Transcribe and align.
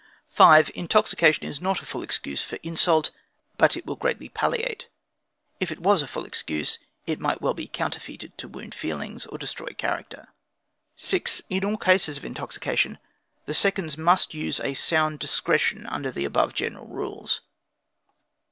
5. 0.29 0.71
Intoxication 0.73 1.45
is 1.45 1.61
not 1.61 1.79
a 1.79 1.85
full 1.85 2.01
excuse 2.01 2.43
for 2.43 2.57
insult, 2.63 3.11
but 3.59 3.77
it 3.77 3.85
will 3.85 3.95
greatly 3.95 4.29
palliate. 4.29 4.87
If 5.59 5.69
it 5.71 5.77
was 5.79 6.01
a 6.01 6.07
full 6.07 6.25
excuse, 6.25 6.79
it 7.05 7.19
might 7.19 7.37
be 7.39 7.43
well 7.43 7.53
counterfeited 7.55 8.35
to 8.39 8.47
wound 8.47 8.73
feelings, 8.73 9.27
or 9.27 9.37
destroy 9.37 9.75
character. 9.77 10.29
6. 10.95 11.43
In 11.51 11.63
all 11.63 11.77
cases 11.77 12.17
of 12.17 12.25
intoxication, 12.25 12.97
the 13.45 13.53
seconds 13.53 13.95
must 13.95 14.33
use 14.33 14.59
a 14.61 14.73
sound 14.73 15.19
discretion 15.19 15.85
under 15.85 16.09
the 16.09 16.25
above 16.25 16.55
general 16.55 16.87
rules. 16.87 17.41